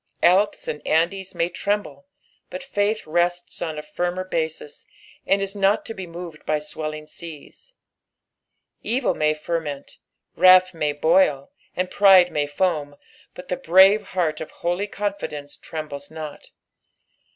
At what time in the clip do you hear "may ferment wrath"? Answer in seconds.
9.13-10.73